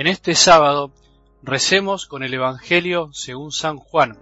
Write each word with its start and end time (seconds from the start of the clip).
En 0.00 0.06
este 0.06 0.34
sábado 0.34 0.92
recemos 1.42 2.06
con 2.06 2.22
el 2.22 2.32
Evangelio 2.32 3.10
según 3.12 3.52
San 3.52 3.76
Juan, 3.76 4.16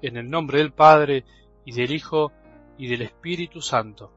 en 0.00 0.16
el 0.16 0.30
nombre 0.30 0.58
del 0.58 0.70
Padre 0.70 1.24
y 1.64 1.72
del 1.72 1.90
Hijo 1.90 2.30
y 2.78 2.86
del 2.86 3.02
Espíritu 3.02 3.60
Santo. 3.60 4.12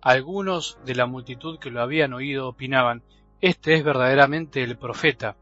Algunos 0.00 0.80
de 0.84 0.96
la 0.96 1.06
multitud 1.06 1.60
que 1.60 1.70
lo 1.70 1.80
habían 1.80 2.12
oído 2.12 2.48
opinaban, 2.48 3.04
Este 3.40 3.74
es 3.74 3.84
verdaderamente 3.84 4.64
el 4.64 4.76
profeta. 4.76 5.36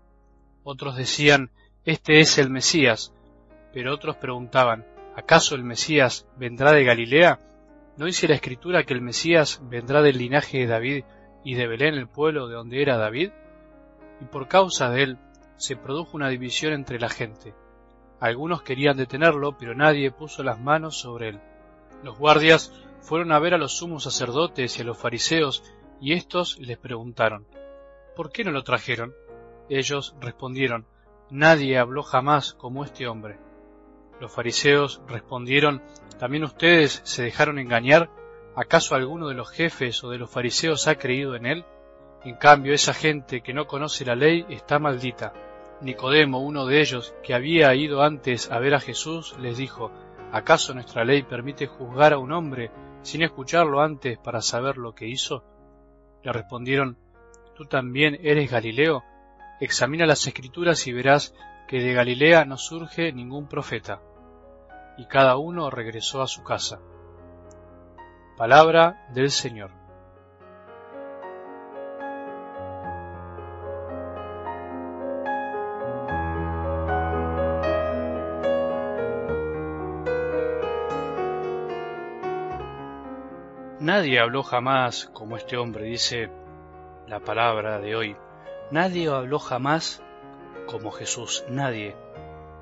Otros 0.65 0.97
decían, 0.97 1.51
Este 1.87 2.21
es 2.21 2.37
el 2.37 2.51
Mesías. 2.51 3.15
Pero 3.73 3.95
otros 3.95 4.17
preguntaban, 4.17 4.85
¿acaso 5.17 5.55
el 5.55 5.65
Mesías 5.65 6.27
vendrá 6.37 6.73
de 6.73 6.85
Galilea? 6.85 7.39
¿No 7.97 8.05
dice 8.05 8.29
la 8.29 8.35
Escritura 8.35 8.85
que 8.85 8.93
el 8.93 9.01
Mesías 9.01 9.63
vendrá 9.63 10.03
del 10.03 10.19
linaje 10.19 10.59
de 10.59 10.67
David 10.67 11.05
y 11.43 11.55
de 11.55 11.69
Belén, 11.69 11.95
el 11.95 12.07
pueblo 12.07 12.49
de 12.49 12.57
donde 12.57 12.83
era 12.83 12.99
David? 12.99 13.31
Y 14.21 14.25
por 14.27 14.49
causa 14.49 14.91
de 14.91 15.03
él 15.03 15.19
se 15.57 15.77
produjo 15.77 16.17
una 16.17 16.29
división 16.29 16.73
entre 16.73 16.99
la 16.99 17.09
gente. 17.09 17.55
Algunos 18.21 18.63
querían 18.63 18.97
detenerlo, 18.97 19.57
pero 19.59 19.75
nadie 19.75 20.11
puso 20.11 20.43
las 20.43 20.59
manos 20.59 20.99
sobre 20.99 21.31
él. 21.31 21.41
Los 22.03 22.19
guardias 22.19 22.73
fueron 23.01 23.33
a 23.33 23.39
ver 23.39 23.55
a 23.55 23.59
los 23.59 23.77
sumos 23.77 24.05
sacerdotes 24.05 24.79
y 24.79 24.83
a 24.83 24.85
los 24.85 24.99
fariseos, 24.99 25.63
y 26.01 26.13
éstos 26.13 26.59
les 26.59 26.79
preguntaron, 26.79 27.47
¿por 28.17 28.31
qué 28.31 28.45
no 28.45 28.51
lo 28.51 28.63
trajeron? 28.63 29.15
Ellos 29.69 30.15
respondieron, 30.21 30.87
Nadie 31.31 31.79
habló 31.79 32.03
jamás 32.03 32.53
como 32.55 32.85
este 32.85 33.07
hombre. 33.07 33.39
Los 34.21 34.33
fariseos 34.33 35.03
respondieron, 35.09 35.83
¿también 36.19 36.45
ustedes 36.45 37.01
se 37.05 37.23
dejaron 37.23 37.59
engañar? 37.59 38.11
¿Acaso 38.55 38.95
alguno 38.95 39.29
de 39.29 39.35
los 39.35 39.51
jefes 39.51 40.05
o 40.05 40.11
de 40.11 40.19
los 40.19 40.31
fariseos 40.31 40.87
ha 40.87 40.97
creído 40.97 41.35
en 41.35 41.47
él? 41.47 41.65
En 42.25 42.37
cambio, 42.37 42.73
esa 42.73 42.95
gente 42.95 43.43
que 43.43 43.53
no 43.53 43.67
conoce 43.67 44.07
la 44.07 44.15
ley 44.15 44.47
está 44.49 44.79
maldita. 44.79 45.35
Nicodemo, 45.83 46.41
uno 46.41 46.65
de 46.65 46.81
ellos, 46.81 47.15
que 47.23 47.35
había 47.35 47.75
ido 47.75 48.03
antes 48.03 48.51
a 48.51 48.59
ver 48.59 48.75
a 48.75 48.81
Jesús, 48.81 49.37
les 49.39 49.59
dijo, 49.59 49.91
¿acaso 50.33 50.73
nuestra 50.73 51.05
ley 51.05 51.23
permite 51.23 51.67
juzgar 51.67 52.15
a 52.15 52.19
un 52.19 52.33
hombre 52.33 52.71
sin 53.03 53.23
escucharlo 53.23 53.83
antes 53.83 54.17
para 54.17 54.41
saber 54.41 54.79
lo 54.79 54.95
que 54.95 55.07
hizo? 55.07 55.45
Le 56.23 56.33
respondieron, 56.33 56.97
¿tú 57.55 57.67
también 57.67 58.19
eres 58.23 58.51
Galileo? 58.51 59.05
Examina 59.61 60.07
las 60.07 60.27
escrituras 60.27 60.87
y 60.87 60.95
verás 60.95 61.35
que 61.69 61.81
de 61.81 61.93
Galilea 61.93 62.47
no 62.47 62.57
surge 62.57 63.13
ningún 63.13 63.49
profeta. 63.49 64.01
Y 64.97 65.07
cada 65.07 65.37
uno 65.37 65.69
regresó 65.69 66.23
a 66.23 66.27
su 66.27 66.43
casa. 66.43 66.81
Palabra 68.39 69.07
del 69.13 69.31
Señor. 69.31 69.84
Nadie 83.85 84.19
habló 84.19 84.43
jamás 84.43 85.11
como 85.13 85.37
este 85.37 85.59
hombre, 85.59 85.85
dice 85.85 86.31
la 87.07 87.21
palabra 87.21 87.79
de 87.81 87.95
hoy. 87.95 88.17
Nadie 88.71 89.11
habló 89.11 89.39
jamás 89.39 90.03
como 90.67 90.91
Jesús, 90.91 91.45
nadie, 91.51 91.95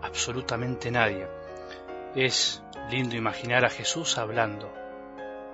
absolutamente 0.02 0.90
nadie. 0.90 1.28
Es 2.16 2.64
lindo 2.90 3.14
imaginar 3.14 3.64
a 3.64 3.70
Jesús 3.70 4.18
hablando. 4.18 4.68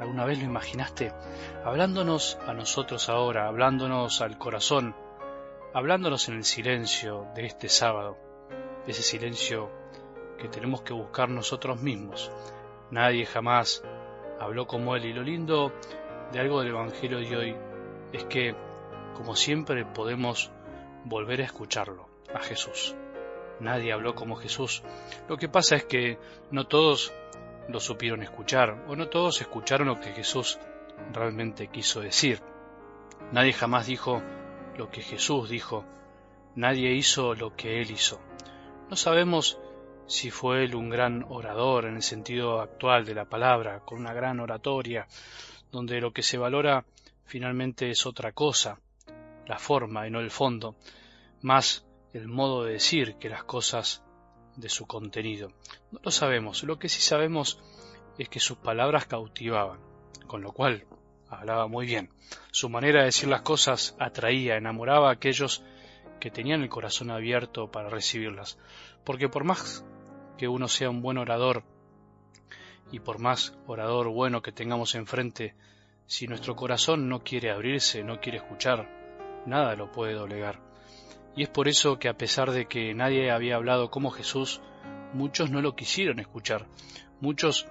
¿Alguna 0.00 0.24
vez 0.24 0.39
lo 0.39 0.46
imaginaste? 0.46 1.12
Hablándonos 1.62 2.39
a 2.46 2.55
nosotros 2.55 3.11
ahora, 3.11 3.46
hablándonos 3.46 4.22
al 4.22 4.39
corazón, 4.39 4.96
hablándonos 5.74 6.30
en 6.30 6.36
el 6.36 6.45
silencio 6.45 7.27
de 7.35 7.45
este 7.45 7.68
sábado, 7.68 8.17
ese 8.86 9.02
silencio 9.02 9.70
que 10.39 10.48
tenemos 10.48 10.80
que 10.80 10.95
buscar 10.95 11.29
nosotros 11.29 11.83
mismos. 11.83 12.33
Nadie 12.90 13.27
jamás 13.27 13.85
habló 14.40 14.66
como 14.66 14.96
él. 14.96 15.04
Y 15.04 15.12
lo 15.12 15.22
lindo 15.22 15.72
de 16.32 16.40
algo 16.40 16.60
del 16.60 16.70
Evangelio 16.70 17.18
de 17.18 17.36
hoy 17.36 17.56
es 18.12 18.24
que, 18.24 18.54
como 19.14 19.36
siempre, 19.36 19.84
podemos 19.84 20.50
volver 21.04 21.40
a 21.40 21.44
escucharlo, 21.44 22.08
a 22.34 22.40
Jesús. 22.40 22.94
Nadie 23.60 23.92
habló 23.92 24.14
como 24.14 24.36
Jesús. 24.36 24.82
Lo 25.28 25.36
que 25.36 25.48
pasa 25.48 25.76
es 25.76 25.84
que 25.84 26.18
no 26.50 26.66
todos 26.66 27.12
lo 27.68 27.80
supieron 27.80 28.22
escuchar, 28.22 28.84
o 28.88 28.96
no 28.96 29.08
todos 29.08 29.40
escucharon 29.40 29.88
lo 29.88 30.00
que 30.00 30.12
Jesús 30.12 30.58
realmente 31.12 31.68
quiso 31.68 32.00
decir. 32.00 32.40
Nadie 33.32 33.52
jamás 33.52 33.86
dijo 33.86 34.22
lo 34.76 34.90
que 34.90 35.02
Jesús 35.02 35.50
dijo. 35.50 35.84
Nadie 36.55 36.92
hizo 36.92 37.34
lo 37.34 37.55
que 37.55 37.80
Él 37.80 37.90
hizo. 37.90 38.20
No 38.88 38.96
sabemos 38.96 39.58
si 40.08 40.30
fue 40.30 40.64
él 40.64 40.74
un 40.74 40.89
gran 40.89 41.24
orador 41.29 41.85
en 41.85 41.96
el 41.96 42.02
sentido 42.02 42.61
actual 42.61 43.05
de 43.05 43.14
la 43.14 43.27
palabra, 43.27 43.80
con 43.80 43.98
una 43.98 44.14
gran 44.14 44.41
oratoria, 44.41 45.07
donde 45.70 46.01
lo 46.01 46.13
que 46.13 46.23
se 46.23 46.39
valora 46.39 46.85
finalmente 47.24 47.91
es 47.91 48.07
otra 48.07 48.33
cosa, 48.33 48.80
la 49.47 49.58
forma 49.58 50.07
y 50.07 50.11
no 50.11 50.20
el 50.20 50.30
fondo, 50.30 50.77
más 51.42 51.86
el 52.14 52.27
modo 52.27 52.64
de 52.64 52.73
decir 52.73 53.17
que 53.17 53.29
las 53.29 53.45
cosas 53.45 54.02
de 54.57 54.70
su 54.70 54.86
contenido. 54.86 55.52
No 55.92 56.01
lo 56.02 56.11
sabemos, 56.11 56.63
lo 56.64 56.79
que 56.79 56.89
sí 56.89 57.02
sabemos 57.02 57.61
es 58.18 58.30
que 58.30 58.41
sus 58.41 58.57
palabras 58.57 59.07
cautivaban, 59.07 59.79
con 60.27 60.41
lo 60.41 60.52
cual 60.52 60.86
hablaba 61.29 61.67
muy 61.67 61.85
bien. 61.85 62.11
Su 62.51 62.70
manera 62.70 63.01
de 63.01 63.07
decir 63.07 63.29
las 63.29 63.42
cosas 63.42 63.95
atraía, 63.98 64.57
enamoraba 64.57 65.11
a 65.11 65.13
aquellos 65.13 65.63
que 66.18 66.30
tenían 66.30 66.63
el 66.63 66.70
corazón 66.70 67.11
abierto 67.11 67.70
para 67.70 67.91
recibirlas, 67.91 68.58
porque 69.05 69.29
por 69.29 69.45
más 69.45 69.85
que 70.38 70.48
uno 70.48 70.68
sea 70.68 70.88
un 70.88 71.02
buen 71.02 71.18
orador 71.18 71.64
y 72.90 73.00
por 73.00 73.18
más 73.18 73.54
orador 73.66 74.08
bueno 74.08 74.40
que 74.40 74.52
tengamos 74.52 74.94
enfrente, 74.94 75.54
si 76.06 76.26
nuestro 76.26 76.56
corazón 76.56 77.08
no 77.08 77.22
quiere 77.22 77.50
abrirse, 77.50 78.02
no 78.02 78.18
quiere 78.20 78.38
escuchar, 78.38 78.88
nada 79.44 79.76
lo 79.76 79.92
puede 79.92 80.14
doblegar. 80.14 80.60
Y 81.36 81.42
es 81.42 81.50
por 81.50 81.68
eso 81.68 81.98
que 81.98 82.08
a 82.08 82.16
pesar 82.16 82.50
de 82.50 82.66
que 82.66 82.94
nadie 82.94 83.30
había 83.30 83.56
hablado 83.56 83.90
como 83.90 84.10
Jesús, 84.10 84.62
muchos 85.12 85.50
no 85.50 85.60
lo 85.60 85.76
quisieron 85.76 86.18
escuchar, 86.18 86.66
muchos 87.20 87.66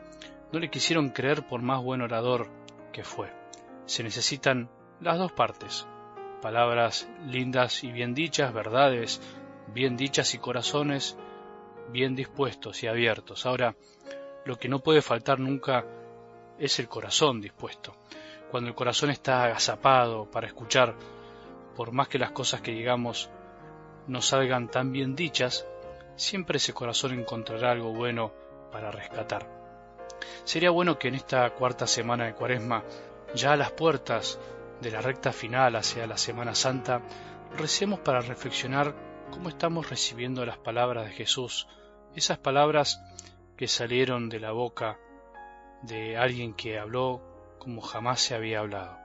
no 0.53 0.59
le 0.59 0.69
quisieron 0.69 1.09
creer 1.09 1.47
por 1.47 1.63
más 1.63 1.81
buen 1.81 2.01
orador 2.01 2.47
que 2.93 3.03
fue. 3.03 3.33
Se 3.85 4.03
necesitan 4.03 4.69
las 5.01 5.17
dos 5.17 5.31
partes, 5.31 5.87
palabras 6.41 7.09
lindas 7.25 7.83
y 7.83 7.91
bien 7.91 8.13
dichas, 8.13 8.53
verdades 8.53 9.19
bien 9.73 9.97
dichas 9.97 10.33
y 10.33 10.37
corazones 10.37 11.17
bien 11.89 12.15
dispuestos 12.15 12.83
y 12.83 12.87
abiertos. 12.87 13.45
Ahora, 13.45 13.75
lo 14.45 14.57
que 14.57 14.69
no 14.69 14.79
puede 14.79 15.01
faltar 15.01 15.39
nunca 15.39 15.85
es 16.59 16.79
el 16.79 16.87
corazón 16.87 17.41
dispuesto. 17.41 17.95
Cuando 18.49 18.69
el 18.69 18.75
corazón 18.75 19.09
está 19.09 19.43
agazapado 19.43 20.29
para 20.29 20.47
escuchar, 20.47 20.95
por 21.75 21.91
más 21.91 22.07
que 22.07 22.19
las 22.19 22.31
cosas 22.31 22.61
que 22.61 22.71
digamos 22.71 23.29
no 24.07 24.21
salgan 24.21 24.69
tan 24.69 24.91
bien 24.91 25.15
dichas, 25.15 25.67
siempre 26.15 26.57
ese 26.57 26.73
corazón 26.73 27.13
encontrará 27.13 27.71
algo 27.71 27.93
bueno 27.93 28.31
para 28.71 28.91
rescatar. 28.91 29.47
Sería 30.43 30.71
bueno 30.71 30.97
que 30.97 31.09
en 31.09 31.15
esta 31.15 31.49
cuarta 31.51 31.85
semana 31.85 32.25
de 32.25 32.33
Cuaresma, 32.33 32.83
ya 33.35 33.53
a 33.53 33.57
las 33.57 33.71
puertas 33.71 34.39
de 34.81 34.91
la 34.91 35.01
recta 35.01 35.33
final 35.33 35.75
hacia 35.75 36.07
la 36.07 36.17
Semana 36.17 36.55
Santa, 36.55 37.01
recemos 37.57 37.99
para 37.99 38.21
reflexionar 38.21 38.95
cómo 39.31 39.49
estamos 39.49 39.89
recibiendo 39.89 40.45
las 40.45 40.57
palabras 40.57 41.05
de 41.05 41.11
Jesús, 41.11 41.67
esas 42.15 42.37
palabras 42.37 43.01
que 43.55 43.67
salieron 43.67 44.29
de 44.29 44.39
la 44.39 44.51
boca 44.51 44.97
de 45.81 46.17
alguien 46.17 46.53
que 46.53 46.79
habló 46.79 47.21
como 47.59 47.81
jamás 47.81 48.21
se 48.21 48.35
había 48.35 48.59
hablado. 48.59 48.97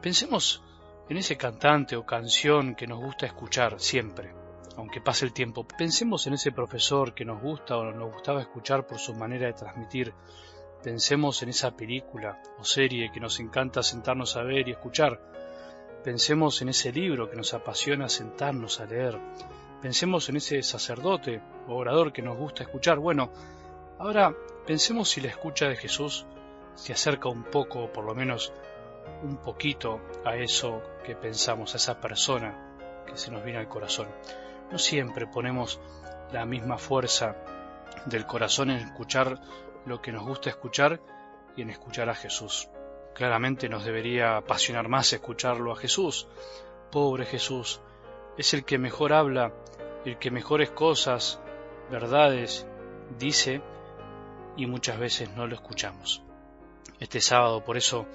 Pensemos 0.00 0.62
en 1.08 1.16
ese 1.16 1.36
cantante 1.36 1.96
o 1.96 2.04
canción 2.04 2.74
que 2.74 2.86
nos 2.86 3.00
gusta 3.00 3.26
escuchar 3.26 3.80
siempre, 3.80 4.34
aunque 4.76 5.00
pase 5.00 5.24
el 5.24 5.32
tiempo. 5.32 5.66
Pensemos 5.66 6.26
en 6.26 6.34
ese 6.34 6.52
profesor 6.52 7.14
que 7.14 7.24
nos 7.24 7.40
gusta 7.40 7.76
o 7.76 7.92
nos 7.92 8.12
gustaba 8.12 8.42
escuchar 8.42 8.86
por 8.86 8.98
su 8.98 9.14
manera 9.14 9.46
de 9.46 9.54
transmitir. 9.54 10.12
Pensemos 10.82 11.42
en 11.42 11.48
esa 11.48 11.76
película 11.76 12.40
o 12.58 12.64
serie 12.64 13.10
que 13.12 13.20
nos 13.20 13.40
encanta 13.40 13.82
sentarnos 13.82 14.36
a 14.36 14.42
ver 14.42 14.68
y 14.68 14.72
escuchar. 14.72 15.20
Pensemos 16.06 16.62
en 16.62 16.68
ese 16.68 16.92
libro 16.92 17.28
que 17.28 17.34
nos 17.34 17.52
apasiona 17.52 18.08
sentarnos 18.08 18.78
a 18.78 18.86
leer. 18.86 19.18
Pensemos 19.82 20.28
en 20.28 20.36
ese 20.36 20.62
sacerdote 20.62 21.42
o 21.66 21.74
orador 21.74 22.12
que 22.12 22.22
nos 22.22 22.38
gusta 22.38 22.62
escuchar. 22.62 23.00
Bueno, 23.00 23.32
ahora 23.98 24.32
pensemos 24.64 25.08
si 25.08 25.20
la 25.20 25.30
escucha 25.30 25.66
de 25.66 25.74
Jesús 25.74 26.24
se 26.76 26.92
acerca 26.92 27.28
un 27.28 27.42
poco, 27.42 27.80
o 27.80 27.92
por 27.92 28.04
lo 28.04 28.14
menos 28.14 28.52
un 29.24 29.38
poquito, 29.38 30.00
a 30.24 30.36
eso 30.36 30.80
que 31.04 31.16
pensamos, 31.16 31.74
a 31.74 31.78
esa 31.78 32.00
persona 32.00 33.02
que 33.04 33.16
se 33.16 33.32
nos 33.32 33.42
viene 33.42 33.58
al 33.58 33.68
corazón. 33.68 34.06
No 34.70 34.78
siempre 34.78 35.26
ponemos 35.26 35.80
la 36.30 36.46
misma 36.46 36.78
fuerza 36.78 37.34
del 38.04 38.26
corazón 38.26 38.70
en 38.70 38.76
escuchar 38.76 39.40
lo 39.84 40.00
que 40.00 40.12
nos 40.12 40.24
gusta 40.24 40.50
escuchar 40.50 41.00
y 41.56 41.62
en 41.62 41.70
escuchar 41.70 42.08
a 42.08 42.14
Jesús. 42.14 42.68
Claramente 43.16 43.70
nos 43.70 43.82
debería 43.82 44.36
apasionar 44.36 44.88
más 44.88 45.10
escucharlo 45.10 45.72
a 45.72 45.76
Jesús. 45.76 46.28
Pobre 46.92 47.24
Jesús, 47.24 47.80
Es 48.36 48.52
el 48.52 48.66
que 48.66 48.76
mejor 48.76 49.14
habla, 49.14 49.54
el 50.04 50.18
que 50.18 50.30
mejores 50.30 50.68
cosas, 50.68 51.40
verdades, 51.90 52.66
dice 53.18 53.62
y 54.54 54.66
muchas 54.66 54.98
veces 54.98 55.30
no 55.30 55.46
lo 55.46 55.54
escuchamos. 55.54 56.22
Este 57.00 57.22
sábado, 57.22 57.64
por 57.64 57.78
eso, 57.78 58.06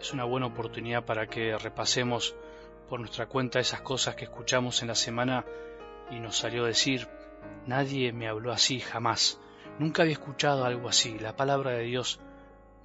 es 0.00 0.12
una 0.12 0.22
buena 0.22 0.46
oportunidad 0.46 1.04
para 1.04 1.26
que 1.26 1.58
repasemos 1.58 2.36
por 2.88 3.00
nuestra 3.00 3.26
cuenta 3.26 3.58
esas 3.58 3.80
cosas 3.80 4.14
que 4.14 4.26
escuchamos 4.26 4.82
en 4.82 4.88
la 4.88 4.94
semana 4.94 5.44
y 6.12 6.20
nos 6.20 6.36
salió 6.36 6.64
decir, 6.64 7.08
nadie 7.66 8.12
me 8.12 8.28
habló 8.28 8.52
así 8.52 8.78
jamás, 8.78 9.40
nunca 9.80 10.02
había 10.02 10.12
escuchado 10.12 10.64
algo 10.64 10.88
así, 10.88 11.18
la 11.18 11.34
palabra 11.34 11.72
de 11.72 11.82
Dios 11.82 12.20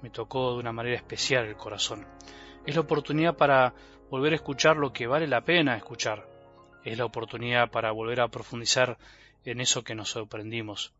me 0.02 0.10
tocó 0.10 0.52
de 0.52 0.60
una 0.60 0.72
manera 0.72 0.96
especial 0.96 1.46
el 1.46 1.56
corazón. 1.56 2.06
Es 2.66 2.74
la 2.74 2.82
oportunidad 2.82 3.36
para 3.36 3.74
volver 4.10 4.32
a 4.32 4.36
escuchar 4.36 4.76
lo 4.76 4.92
que 4.92 5.06
vale 5.06 5.26
la 5.26 5.44
pena 5.44 5.76
escuchar. 5.76 6.28
Es 6.84 6.98
la 6.98 7.04
oportunidad 7.04 7.70
para 7.70 7.92
volver 7.92 8.20
a 8.20 8.28
profundizar 8.28 8.98
en 9.44 9.60
eso 9.60 9.84
que 9.84 9.94
nos 9.94 10.10
sorprendimos. 10.10 10.92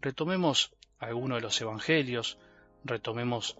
Retomemos 0.00 0.72
alguno 0.98 1.36
de 1.36 1.40
los 1.40 1.60
evangelios, 1.60 2.38
retomemos 2.84 3.56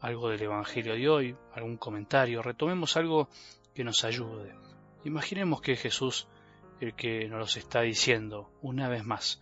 algo 0.00 0.30
del 0.30 0.42
evangelio 0.42 0.94
de 0.94 1.08
hoy, 1.08 1.36
algún 1.54 1.76
comentario, 1.76 2.42
retomemos 2.42 2.96
algo 2.96 3.28
que 3.74 3.84
nos 3.84 4.04
ayude. 4.04 4.54
Imaginemos 5.04 5.60
que 5.60 5.72
es 5.72 5.80
Jesús 5.80 6.28
el 6.80 6.94
que 6.94 7.28
nos 7.28 7.38
los 7.38 7.56
está 7.56 7.82
diciendo 7.82 8.50
una 8.62 8.88
vez 8.88 9.04
más. 9.04 9.40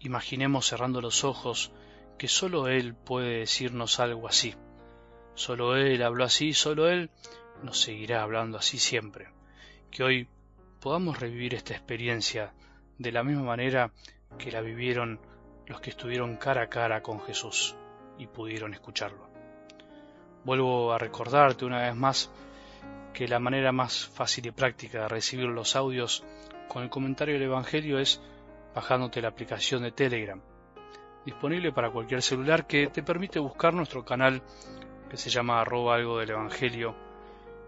Imaginemos 0.00 0.66
cerrando 0.66 1.00
los 1.00 1.24
ojos 1.24 1.72
que 2.18 2.28
sólo 2.28 2.68
Él 2.68 2.94
puede 2.94 3.38
decirnos 3.38 4.00
algo 4.00 4.28
así. 4.28 4.54
Solo 5.34 5.76
Él 5.76 6.02
habló 6.02 6.24
así, 6.24 6.52
solo 6.52 6.88
Él 6.88 7.10
nos 7.62 7.80
seguirá 7.80 8.22
hablando 8.22 8.58
así 8.58 8.78
siempre. 8.78 9.28
Que 9.90 10.02
hoy 10.02 10.28
podamos 10.80 11.18
revivir 11.20 11.54
esta 11.54 11.74
experiencia 11.74 12.52
de 12.98 13.12
la 13.12 13.22
misma 13.22 13.44
manera 13.44 13.92
que 14.36 14.50
la 14.50 14.60
vivieron 14.60 15.20
los 15.66 15.80
que 15.80 15.90
estuvieron 15.90 16.36
cara 16.36 16.62
a 16.62 16.68
cara 16.68 17.02
con 17.02 17.20
Jesús 17.20 17.76
y 18.18 18.26
pudieron 18.26 18.74
escucharlo. 18.74 19.28
Vuelvo 20.44 20.92
a 20.92 20.98
recordarte 20.98 21.64
una 21.64 21.82
vez 21.82 21.94
más 21.94 22.30
que 23.12 23.28
la 23.28 23.38
manera 23.38 23.72
más 23.72 24.06
fácil 24.06 24.46
y 24.46 24.50
práctica 24.50 25.02
de 25.02 25.08
recibir 25.08 25.46
los 25.46 25.76
audios 25.76 26.24
con 26.68 26.82
el 26.82 26.90
comentario 26.90 27.34
del 27.34 27.44
Evangelio 27.44 27.98
es 27.98 28.20
bajándote 28.74 29.22
la 29.22 29.28
aplicación 29.28 29.82
de 29.82 29.92
Telegram, 29.92 30.40
disponible 31.28 31.72
para 31.72 31.90
cualquier 31.90 32.22
celular 32.22 32.66
que 32.66 32.86
te 32.86 33.02
permite 33.02 33.38
buscar 33.38 33.74
nuestro 33.74 34.02
canal 34.02 34.40
que 35.10 35.18
se 35.18 35.28
llama 35.28 35.60
arroba 35.60 35.96
algo 35.96 36.18
del 36.18 36.30
Evangelio 36.30 36.94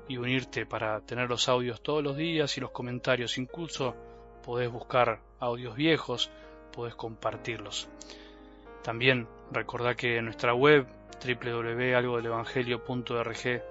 y 0.08 0.16
unirte 0.16 0.64
para 0.64 0.98
tener 1.02 1.28
los 1.28 1.46
audios 1.46 1.82
todos 1.82 2.02
los 2.02 2.16
días 2.16 2.56
y 2.56 2.62
los 2.62 2.70
comentarios. 2.70 3.36
Incluso 3.36 3.94
podés 4.42 4.72
buscar 4.72 5.20
audios 5.40 5.76
viejos, 5.76 6.30
podés 6.72 6.94
compartirlos. 6.94 7.86
También 8.82 9.28
recordá 9.52 9.94
que 9.94 10.16
en 10.16 10.24
nuestra 10.24 10.54
web 10.54 10.86
www.algodelevangelio.org 11.22 13.62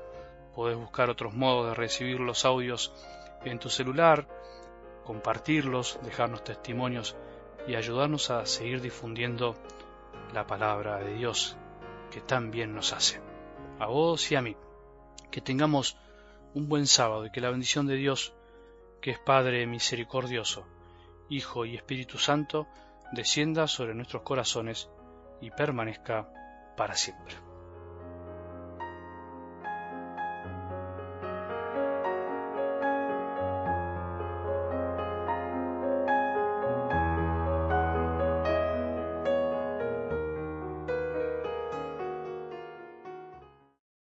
podés 0.53 0.77
buscar 0.77 1.09
otros 1.09 1.33
modos 1.33 1.69
de 1.69 1.74
recibir 1.74 2.19
los 2.19 2.45
audios 2.45 2.94
en 3.44 3.57
tu 3.57 3.71
celular, 3.71 4.27
compartirlos, 5.03 6.00
dejarnos 6.03 6.44
testimonios 6.44 7.18
y 7.67 7.75
ayudarnos 7.75 8.29
a 8.31 8.45
seguir 8.45 8.81
difundiendo 8.81 9.56
la 10.33 10.47
palabra 10.47 10.97
de 10.97 11.13
Dios 11.13 11.57
que 12.11 12.21
tan 12.21 12.51
bien 12.51 12.73
nos 12.73 12.94
hace. 12.94 13.21
A 13.79 13.88
vos 13.88 14.31
y 14.31 14.35
a 14.35 14.41
mí. 14.41 14.56
Que 15.31 15.41
tengamos 15.41 15.97
un 16.53 16.67
buen 16.67 16.88
sábado 16.88 17.25
y 17.25 17.31
que 17.31 17.41
la 17.41 17.51
bendición 17.51 17.85
de 17.88 17.95
Dios, 17.95 18.33
que 19.01 19.11
es 19.11 19.19
Padre 19.19 19.65
misericordioso, 19.67 20.65
Hijo 21.29 21.65
y 21.65 21.75
Espíritu 21.75 22.17
Santo, 22.17 22.67
descienda 23.11 23.67
sobre 23.67 23.94
nuestros 23.94 24.23
corazones 24.23 24.89
y 25.41 25.51
permanezca 25.51 26.27
para 26.75 26.95
siempre. 26.95 27.49